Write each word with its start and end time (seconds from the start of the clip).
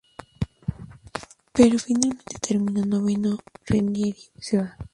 Pero 1.53 1.77
finalmente 1.77 2.39
termina 2.39 2.83
noveno 2.83 3.37
y 3.37 3.71
Ranieri 3.71 4.31
se 4.39 4.57
va. 4.57 4.75